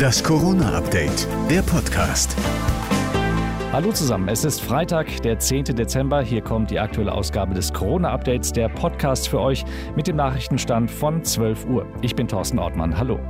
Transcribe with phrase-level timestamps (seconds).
[0.00, 2.34] Das Corona-Update, der Podcast.
[3.70, 5.64] Hallo zusammen, es ist Freitag, der 10.
[5.76, 6.22] Dezember.
[6.22, 9.62] Hier kommt die aktuelle Ausgabe des Corona-Updates, der Podcast für euch
[9.96, 11.86] mit dem Nachrichtenstand von 12 Uhr.
[12.00, 12.96] Ich bin Thorsten Ortmann.
[12.96, 13.20] Hallo.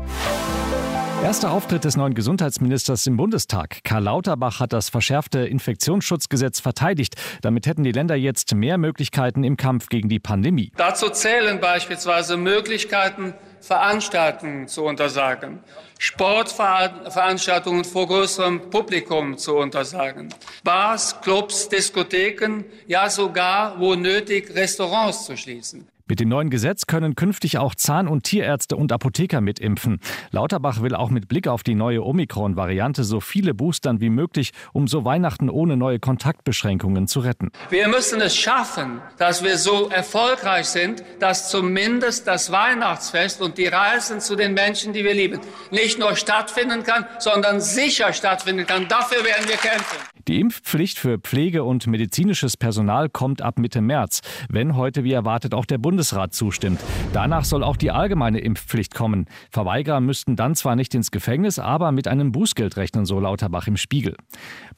[1.24, 3.82] Erster Auftritt des neuen Gesundheitsministers im Bundestag.
[3.82, 7.16] Karl Lauterbach hat das verschärfte Infektionsschutzgesetz verteidigt.
[7.42, 10.70] Damit hätten die Länder jetzt mehr Möglichkeiten im Kampf gegen die Pandemie.
[10.76, 15.62] Dazu zählen beispielsweise Möglichkeiten, Veranstaltungen zu untersagen,
[15.98, 25.36] Sportveranstaltungen vor größerem Publikum zu untersagen, Bars, Clubs, Diskotheken, ja sogar, wo nötig, Restaurants zu
[25.36, 25.88] schließen.
[26.10, 30.00] Mit dem neuen Gesetz können künftig auch Zahn- und Tierärzte und Apotheker mitimpfen.
[30.32, 34.88] Lauterbach will auch mit Blick auf die neue Omikron-Variante so viele Boostern wie möglich, um
[34.88, 37.52] so Weihnachten ohne neue Kontaktbeschränkungen zu retten.
[37.68, 43.68] Wir müssen es schaffen, dass wir so erfolgreich sind, dass zumindest das Weihnachtsfest und die
[43.68, 45.38] Reisen zu den Menschen, die wir lieben,
[45.70, 48.88] nicht nur stattfinden kann, sondern sicher stattfinden kann.
[48.88, 49.98] Dafür werden wir kämpfen.
[50.28, 55.54] Die Impfpflicht für Pflege- und medizinisches Personal kommt ab Mitte März, wenn heute wie erwartet
[55.54, 56.80] auch der Bundesrat zustimmt.
[57.12, 59.26] Danach soll auch die allgemeine Impfpflicht kommen.
[59.50, 63.76] Verweigerer müssten dann zwar nicht ins Gefängnis, aber mit einem Bußgeld rechnen, so Lauterbach im
[63.76, 64.16] Spiegel.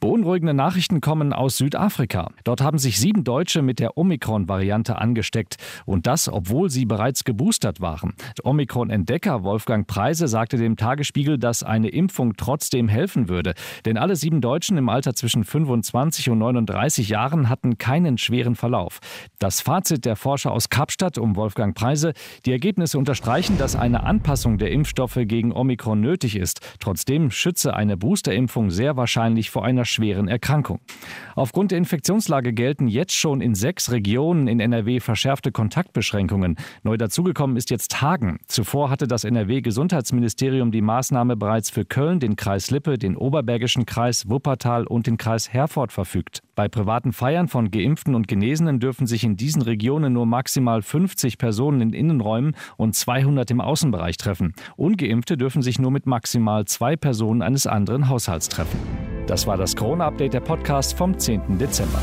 [0.00, 2.32] Beunruhigende Nachrichten kommen aus Südafrika.
[2.42, 5.58] Dort haben sich sieben Deutsche mit der Omikron-Variante angesteckt.
[5.86, 8.14] Und das, obwohl sie bereits geboostert waren.
[8.42, 13.54] Omikron-Entdecker Wolfgang Preise sagte dem Tagesspiegel, dass eine Impfung trotzdem helfen würde.
[13.84, 18.98] Denn alle sieben Deutschen im Alter zwischen 25 und 39 Jahren hatten keinen schweren Verlauf.
[19.38, 22.12] Das Fazit der Forscher aus Kapstadt um Wolfgang Preise,
[22.46, 26.60] die Ergebnisse unterstreichen, dass eine Anpassung der Impfstoffe gegen Omikron nötig ist.
[26.80, 30.80] Trotzdem schütze eine Boosterimpfung sehr wahrscheinlich vor einer schweren Erkrankung.
[31.34, 36.56] Aufgrund der Infektionslage gelten jetzt schon in sechs Regionen in NRW verschärfte Kontaktbeschränkungen.
[36.82, 38.38] Neu dazugekommen ist jetzt Hagen.
[38.46, 44.28] Zuvor hatte das NRW-Gesundheitsministerium die Maßnahme bereits für Köln, den Kreis Lippe, den Oberbergischen Kreis,
[44.28, 46.42] Wuppertal und den Kreis Herford verfügt.
[46.54, 51.38] Bei privaten Feiern von Geimpften und Genesenen dürfen sich in diesen Regionen nur maximal 50
[51.38, 54.52] Personen in Innenräumen und 200 im Außenbereich treffen.
[54.76, 58.78] Ungeimpfte dürfen sich nur mit maximal zwei Personen eines anderen Haushalts treffen.
[59.26, 61.56] Das war das Corona-Update der Podcast vom 10.
[61.58, 61.98] Dezember.